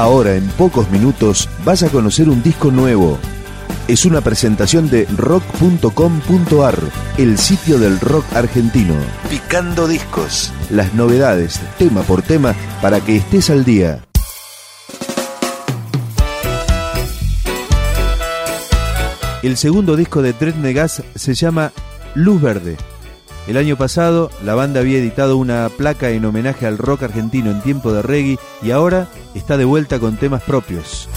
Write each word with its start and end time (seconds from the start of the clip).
Ahora, 0.00 0.34
en 0.34 0.48
pocos 0.52 0.90
minutos, 0.90 1.46
vas 1.62 1.82
a 1.82 1.90
conocer 1.90 2.30
un 2.30 2.42
disco 2.42 2.70
nuevo. 2.70 3.18
Es 3.86 4.06
una 4.06 4.22
presentación 4.22 4.88
de 4.88 5.04
rock.com.ar, 5.14 6.78
el 7.18 7.36
sitio 7.36 7.78
del 7.78 8.00
rock 8.00 8.24
argentino. 8.34 8.94
Picando 9.28 9.86
discos. 9.86 10.54
Las 10.70 10.94
novedades, 10.94 11.60
tema 11.76 12.00
por 12.00 12.22
tema, 12.22 12.54
para 12.80 13.02
que 13.02 13.16
estés 13.16 13.50
al 13.50 13.62
día. 13.66 14.02
El 19.42 19.58
segundo 19.58 19.96
disco 19.96 20.22
de 20.22 20.32
Dread 20.32 20.54
Negas 20.54 21.02
se 21.14 21.34
llama 21.34 21.72
Luz 22.14 22.40
Verde. 22.40 22.78
El 23.46 23.56
año 23.56 23.76
pasado, 23.76 24.30
la 24.44 24.54
banda 24.54 24.80
había 24.80 24.98
editado 24.98 25.36
una 25.36 25.68
placa 25.76 26.10
en 26.10 26.24
homenaje 26.24 26.66
al 26.66 26.78
rock 26.78 27.04
argentino 27.04 27.50
en 27.50 27.62
tiempo 27.62 27.92
de 27.92 28.02
reggae 28.02 28.38
y 28.62 28.70
ahora 28.70 29.08
está 29.34 29.56
de 29.56 29.64
vuelta 29.64 29.98
con 29.98 30.16
temas 30.16 30.42
propios. 30.42 31.08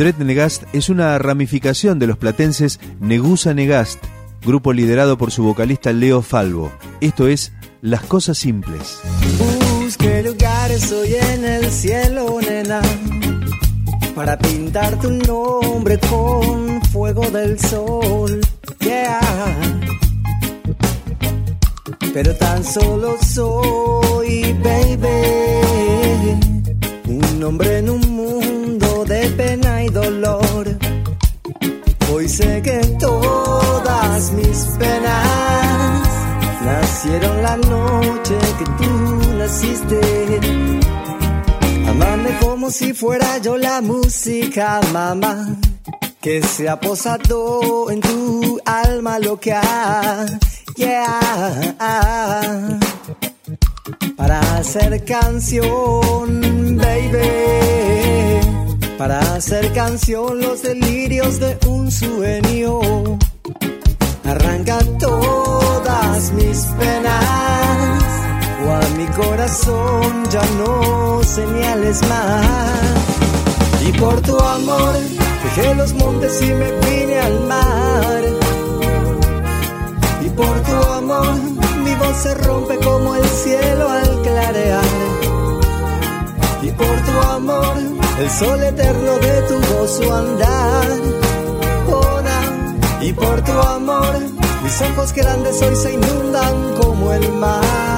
Dred 0.00 0.16
Negast 0.16 0.62
es 0.72 0.88
una 0.88 1.18
ramificación 1.18 1.98
de 1.98 2.06
los 2.06 2.16
platenses 2.16 2.80
Negusa 3.00 3.52
Negast, 3.52 4.02
grupo 4.40 4.72
liderado 4.72 5.18
por 5.18 5.30
su 5.30 5.42
vocalista 5.42 5.92
Leo 5.92 6.22
Falvo. 6.22 6.72
Esto 7.02 7.28
es 7.28 7.52
Las 7.82 8.00
Cosas 8.04 8.38
Simples. 8.38 8.98
Busque 9.78 10.22
lugares 10.22 10.90
hoy 10.90 11.16
en 11.16 11.44
el 11.44 11.70
cielo, 11.70 12.38
nena, 12.40 12.80
para 14.14 14.38
pintar 14.38 14.98
tu 15.00 15.10
nombre 15.10 15.98
con 15.98 16.80
fuego 16.84 17.30
del 17.30 17.60
sol. 17.60 18.40
Yeah. 18.80 19.20
Pero 22.14 22.34
tan 22.36 22.64
solo 22.64 23.18
soy, 23.22 24.56
baby, 24.64 25.08
un 27.06 27.44
hombre 27.44 27.79
nacieron 37.10 37.42
la 37.42 37.56
noche 37.56 38.38
que 38.58 38.64
tú 38.64 39.34
naciste. 39.36 40.00
Amame 41.88 42.38
como 42.40 42.70
si 42.70 42.92
fuera 42.92 43.38
yo 43.38 43.56
la 43.56 43.80
música, 43.80 44.80
mamá. 44.92 45.56
Que 46.20 46.42
se 46.42 46.68
ha 46.68 46.78
posado 46.78 47.90
en 47.90 48.00
tu 48.00 48.60
alma 48.64 49.18
lo 49.18 49.40
que 49.40 49.54
ha, 49.54 50.26
yeah. 50.76 51.20
Para 54.16 54.40
hacer 54.58 55.04
canción, 55.04 56.76
baby 56.76 57.60
para 58.98 59.18
hacer 59.34 59.72
canción 59.72 60.42
los 60.42 60.62
delirios 60.62 61.40
de 61.40 61.56
un 61.66 61.90
sueño. 61.90 63.18
Arranca 64.30 64.78
todas 65.00 66.32
mis 66.34 66.58
penas, 66.78 68.04
o 68.64 68.70
a 68.70 68.88
mi 68.96 69.06
corazón 69.06 70.24
ya 70.30 70.42
no 70.56 71.20
señales 71.24 72.00
más. 72.08 73.88
Y 73.88 73.90
por 73.98 74.20
tu 74.20 74.38
amor 74.38 74.94
dejé 75.42 75.74
los 75.74 75.92
montes 75.94 76.40
y 76.42 76.52
me 76.52 76.70
vine 76.86 77.18
al 77.18 77.40
mar. 77.48 78.22
Y 80.24 80.28
por 80.28 80.60
tu 80.62 80.76
amor 80.92 81.34
mi 81.82 81.94
voz 81.96 82.16
se 82.22 82.32
rompe 82.36 82.78
como 82.78 83.16
el 83.16 83.24
cielo 83.24 83.88
al 83.88 84.22
clarear. 84.22 84.84
Y 86.62 86.70
por 86.70 86.96
tu 87.06 87.28
amor 87.32 87.76
el 88.20 88.30
sol 88.30 88.62
eterno 88.62 89.12
de 89.26 89.42
tu 89.48 89.54
gozo 89.74 90.14
andar. 90.14 91.29
Y 93.00 93.12
por 93.12 93.42
tu 93.42 93.52
amor 93.52 94.18
mis 94.62 94.82
ojos 94.82 95.12
grandes 95.12 95.62
hoy 95.62 95.74
se 95.74 95.92
inundan 95.94 96.74
como 96.74 97.12
el 97.12 97.32
mar. 97.32 97.89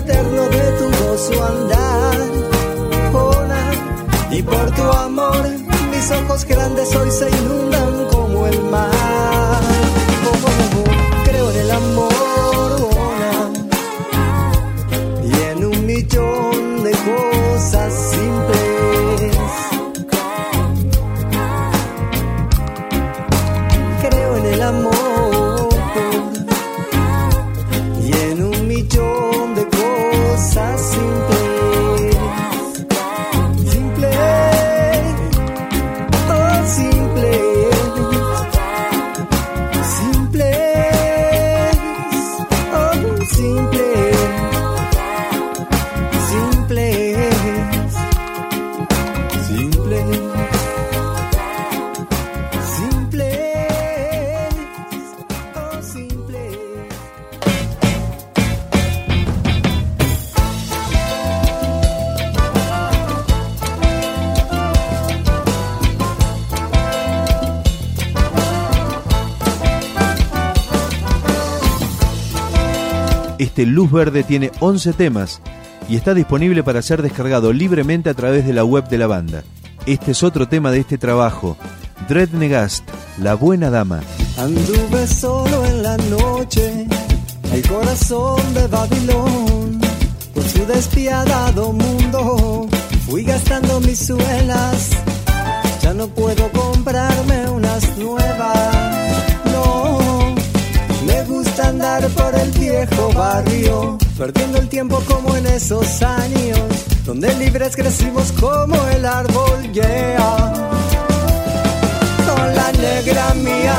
eterno 0.00 0.42
de 0.48 0.64
tu 0.78 0.86
gozo 0.98 1.44
andar. 1.44 2.18
Hola, 3.12 3.64
y 4.30 4.42
por 4.42 4.70
tu 4.76 4.82
amor 4.82 5.42
mis 5.90 6.10
ojos 6.10 6.44
grandes 6.44 6.94
hoy 6.96 7.10
se 7.10 7.28
inundan 7.28 8.06
como 8.12 8.46
el 8.46 8.62
mar. 8.74 9.62
Oh, 10.28 10.38
oh, 10.48 10.84
oh, 10.86 10.89
Este 73.60 73.72
Luz 73.72 73.92
Verde 73.92 74.22
tiene 74.22 74.50
11 74.60 74.94
temas 74.94 75.42
y 75.86 75.96
está 75.96 76.14
disponible 76.14 76.62
para 76.62 76.80
ser 76.80 77.02
descargado 77.02 77.52
libremente 77.52 78.08
a 78.08 78.14
través 78.14 78.46
de 78.46 78.54
la 78.54 78.64
web 78.64 78.88
de 78.88 78.96
la 78.96 79.06
banda. 79.06 79.44
Este 79.84 80.12
es 80.12 80.22
otro 80.22 80.48
tema 80.48 80.70
de 80.70 80.80
este 80.80 80.96
trabajo, 80.96 81.58
Negast, 82.32 82.88
La 83.18 83.34
Buena 83.34 83.68
Dama. 83.68 84.00
Anduve 84.38 85.06
solo 85.06 85.66
en 85.66 85.82
la 85.82 85.98
noche, 85.98 86.86
el 87.52 87.68
corazón 87.68 88.40
de 88.54 88.66
Babilón, 88.66 89.78
por 90.32 90.44
su 90.44 90.64
despiadado 90.64 91.74
mundo, 91.74 92.66
fui 93.06 93.24
gastando 93.24 93.78
mis 93.80 94.06
suelas, 94.06 94.88
ya 95.82 95.92
no 95.92 96.08
puedo 96.08 96.50
comprarme 96.52 97.50
unas 97.50 97.98
nuevas 97.98 99.00
andar 101.60 102.06
por 102.10 102.34
el 102.34 102.50
viejo 102.52 103.12
barrio, 103.12 103.98
perdiendo 104.18 104.58
el 104.58 104.68
tiempo 104.68 105.02
como 105.06 105.36
en 105.36 105.46
esos 105.46 106.02
años, 106.02 106.60
donde 107.04 107.34
libres 107.34 107.76
crecimos 107.76 108.32
como 108.32 108.76
el 108.88 109.04
árbol, 109.04 109.72
yeah. 109.72 110.52
Con 112.26 112.54
la 112.54 112.72
negra 112.72 113.34
mía, 113.34 113.76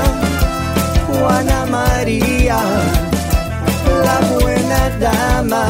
Juana 1.08 1.66
María, 1.68 2.60
la 4.04 4.20
buena 4.40 4.90
dama, 5.00 5.66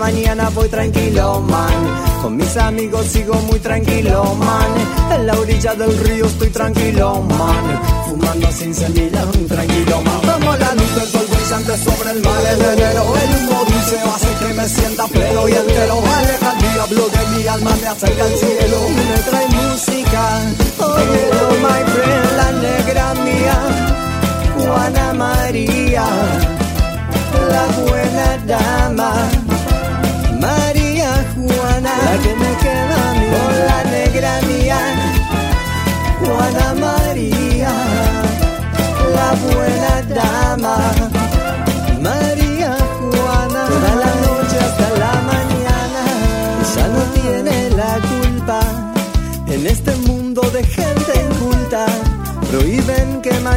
mañana 0.00 0.48
voy 0.54 0.68
tranquilo, 0.68 1.40
man. 1.42 1.80
Con 2.22 2.36
mis 2.36 2.56
amigos 2.56 3.06
sigo 3.06 3.34
muy 3.48 3.58
tranquilo, 3.60 4.34
man. 4.34 4.70
En 5.14 5.26
la 5.26 5.34
orilla 5.34 5.74
del 5.74 5.96
río 5.98 6.24
estoy 6.26 6.48
tranquilo, 6.48 7.22
man. 7.22 7.64
Fumando 8.08 8.50
sin 8.50 8.74
semilla, 8.74 9.22
tranquilo, 9.46 10.02
man. 10.02 10.20
Como 10.32 10.56
la 10.56 10.74
luz 10.74 10.94
del 10.96 11.06
sol 11.06 11.26
brillante 11.30 11.76
sobre 11.78 12.10
el 12.12 12.22
mar 12.22 12.42
en 12.52 12.60
enero. 12.72 13.02
El 13.22 13.30
humo 13.36 13.58
dulce 13.68 13.96
hace 14.12 14.30
que 14.40 14.54
me 14.54 14.68
sienta 14.68 15.06
pleno 15.06 15.48
y 15.48 15.52
entero. 15.52 15.94
Aleja 16.16 16.52
el 16.52 16.72
diablo 16.72 17.08
de 17.08 17.22
mi 17.36 17.46
alma, 17.46 17.70
me 17.80 17.86
acerca 17.86 18.24
al 18.24 18.36
cielo. 18.42 18.78
Me 18.96 19.22
trae 19.28 19.46
música, 19.48 19.79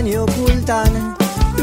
ocultan 0.03 0.07
y 0.07 0.15
ocultan 0.15 1.15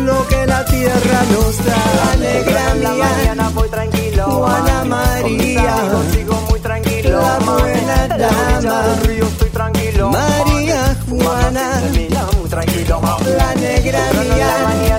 lo 0.05 0.27
que 0.29 0.47
la 0.47 0.65
tierra 0.65 1.23
nos 1.33 1.65
da. 1.65 2.13
Alegra 2.13 2.75
la 2.75 2.95
mañana 2.95 3.51
voy 3.55 3.69
tranquilo. 3.69 4.25
Juana 4.25 4.85
María, 4.85 5.75
sigo 6.13 6.35
muy 6.49 6.61
tranquilo. 6.61 7.21
La 7.21 7.39
buena 7.39 8.09
dama, 8.09 8.83
río 9.05 9.27
estoy 9.27 9.51
tranquilo. 9.51 10.11
María 10.11 10.97
Juana, 11.09 11.83
muy 12.39 12.49
tranquilo. 12.49 13.01
La 13.37 13.55
negra 13.55 14.01
Diana. 14.13 14.90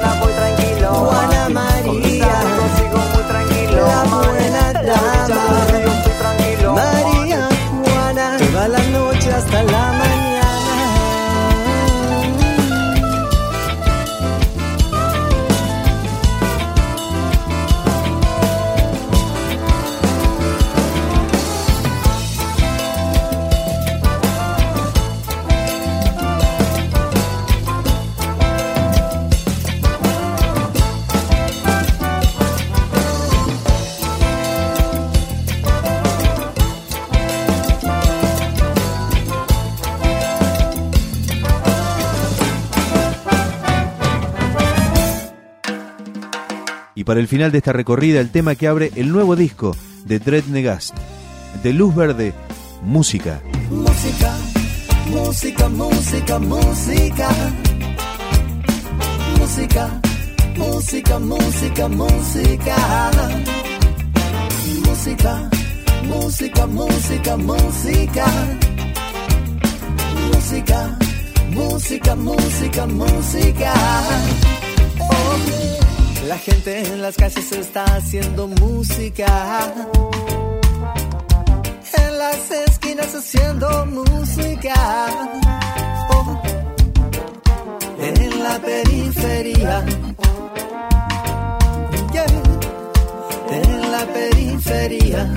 Para 47.03 47.19
el 47.19 47.27
final 47.27 47.51
de 47.51 47.59
esta 47.59 47.73
recorrida 47.73 48.19
el 48.19 48.29
tema 48.29 48.55
que 48.55 48.67
abre 48.67 48.91
el 48.95 49.11
nuevo 49.11 49.35
disco 49.35 49.75
de 50.05 50.19
Dread 50.19 50.45
Negast, 50.45 50.95
de 51.63 51.73
Luz 51.73 51.95
Verde, 51.95 52.33
Música. 52.83 53.41
Música, 53.69 54.33
música, 55.07 55.69
música, 55.69 56.39
música. 56.39 57.29
Música, 59.37 60.01
música, 60.57 61.19
música, 61.19 61.87
música. 61.87 63.11
Música, 64.85 65.49
música, 66.07 66.67
música, 66.67 67.37
música. 67.37 68.25
Música, 70.33 70.97
música, 71.51 72.15
música, 72.15 72.87
música. 72.87 73.73
Oh, 74.99 75.90
la 76.27 76.37
gente 76.37 76.79
en 76.79 77.01
las 77.01 77.15
calles 77.15 77.51
está 77.51 77.83
haciendo 77.85 78.47
música. 78.47 79.73
En 81.97 82.17
las 82.17 82.51
esquinas 82.51 83.15
haciendo 83.15 83.85
música. 83.87 84.75
Oh, 86.09 86.41
en 87.99 88.43
la 88.43 88.59
periferia. 88.59 89.85
En 93.49 93.91
la 93.91 94.05
periferia. 94.13 95.33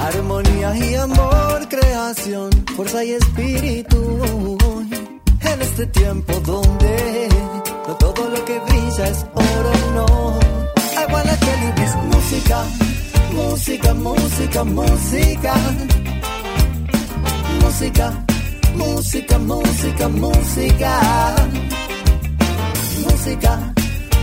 Armonía 0.00 0.76
y 0.76 0.94
amor, 0.94 1.68
creación, 1.68 2.50
fuerza 2.74 3.04
y 3.04 3.12
espíritu. 3.12 4.58
En 5.40 5.62
este 5.62 5.86
tiempo 5.86 6.32
donde 6.40 7.28
todo 7.98 8.28
lo 8.28 8.44
que 8.44 8.58
brilla 8.60 9.08
es 9.08 9.26
oro, 9.34 9.72
no. 9.94 10.38
Wanna 11.12 11.36
tell 11.36 11.60
you 11.64 11.72
this 11.74 11.94
música, 12.12 12.64
música, 13.32 13.94
música, 13.94 14.64
música. 14.64 15.54
Música, 17.60 18.12
música, 18.76 19.38
música, 19.38 20.08
música. 20.08 20.92
Música, 23.04 23.72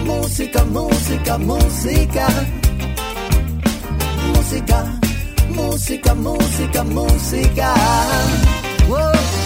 música, 0.06 0.64
música, 0.64 1.38
música. 1.38 2.28
Música, 4.34 4.84
música, 5.50 6.14
música, 6.14 6.84
música. 6.84 7.74
Wow. 8.88 9.37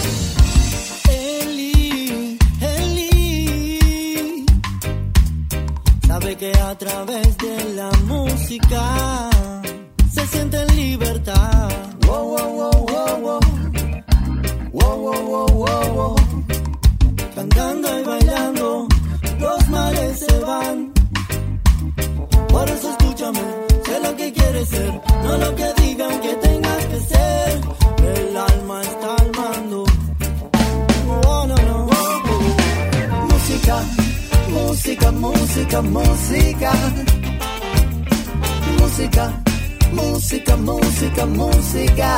Que 6.42 6.58
a 6.58 6.76
través 6.76 7.38
de 7.38 7.74
la 7.76 7.88
música 8.04 9.30
se 10.12 10.26
siente 10.26 10.60
en 10.60 10.76
libertad. 10.76 11.70
Wow, 12.04 12.30
wow, 12.30 12.50
wow, 12.58 12.86
wow, 12.92 13.20
wow. 13.20 13.40
Wow, 14.72 14.96
wow, 15.04 15.22
wow, 15.30 15.46
wow, 15.46 15.94
wow. 15.94 16.16
Cantando 17.36 17.86
y 17.96 18.02
bailando, 18.02 18.88
los 19.38 19.68
males 19.68 20.18
se 20.18 20.38
van. 20.40 20.92
Por 22.48 22.68
eso 22.70 22.90
escúchame, 22.90 23.40
sé 23.84 24.00
lo 24.00 24.16
que 24.16 24.32
quieres 24.32 24.68
ser, 24.68 25.00
no 25.22 25.36
lo 25.38 25.54
que 25.54 25.72
digan 25.80 26.20
que 26.22 26.34
tengas 26.34 26.51
música, 35.12 35.82
música, 35.82 36.72
música. 38.80 39.32
Música, 39.92 40.56
música, 40.56 41.26
música, 41.26 42.16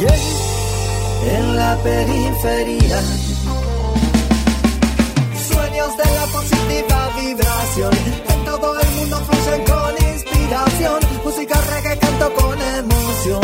En 0.00 1.56
la 1.56 1.76
periferia. 1.82 3.00
Sueños 5.48 5.96
de 5.96 6.04
la 6.14 6.26
positiva 6.30 7.10
vibración. 7.20 7.92
En 8.28 8.44
todo 8.44 8.78
el 8.78 8.90
mundo 8.92 9.20
fluyen 9.26 9.64
con 9.64 10.12
inspiración. 10.14 11.00
Música 11.24 11.60
reggae 11.72 11.98
canto 11.98 12.32
con 12.34 12.62
emoción. 12.62 13.40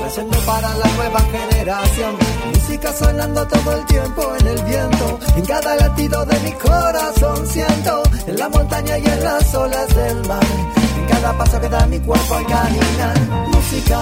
Trayendo 0.00 0.38
para 0.38 0.74
la 0.74 0.86
nueva 0.96 1.20
generación. 1.20 2.16
Música 2.52 2.92
sonando 2.92 3.46
todo 3.46 3.76
el 3.76 3.86
tiempo 3.86 4.34
en 4.40 4.46
el 4.48 4.62
viento. 4.64 5.20
En 5.36 5.44
cada 5.44 5.76
latido 5.76 6.26
de 6.26 6.40
mi 6.40 6.52
corazón 6.52 7.46
siento. 7.46 8.02
En 8.26 8.38
la 8.38 8.48
montaña 8.48 8.98
y 8.98 9.06
en 9.06 9.22
las 9.22 9.54
olas 9.54 9.94
del 9.94 10.26
mar. 10.26 10.44
En 10.98 11.06
cada 11.06 11.38
paso 11.38 11.60
que 11.60 11.68
da 11.68 11.86
mi 11.86 12.00
cuerpo 12.00 12.34
al 12.34 12.46
caminar. 12.46 13.20
Música, 13.52 14.01